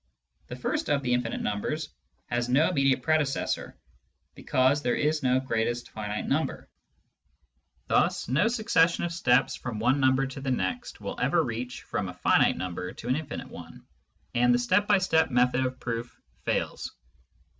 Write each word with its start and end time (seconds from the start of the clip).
The 0.47 0.55
first 0.55 0.89
of 0.89 1.03
the 1.03 1.13
infinite 1.13 1.41
numbers 1.41 1.93
has 2.25 2.49
no 2.49 2.69
immediate 2.71 3.03
predecessor, 3.03 3.77
because 4.33 4.81
there 4.81 4.95
is 4.95 5.21
no 5.21 5.39
greatest 5.39 5.91
finite 5.91 6.27
number; 6.27 6.67
thus 7.85 8.27
no 8.27 8.47
succession 8.47 9.03
of 9.03 9.11
steps 9.13 9.55
from 9.55 9.77
one 9.77 9.99
number 9.99 10.25
to 10.25 10.41
the 10.41 10.49
next 10.49 11.01
will 11.01 11.19
ever 11.19 11.43
reach 11.43 11.83
from 11.83 12.09
a 12.09 12.15
finite 12.15 12.57
number 12.57 12.91
to 12.93 13.09
an 13.09 13.15
infinite 13.15 13.49
one, 13.49 13.85
and 14.33 14.51
the 14.51 14.57
step 14.57 14.87
by 14.87 14.97
step 14.97 15.29
metnod 15.29 15.67
of 15.67 15.79
proof 15.79 16.19
fails. 16.45 16.95